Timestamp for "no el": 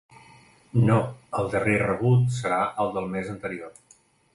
0.87-1.53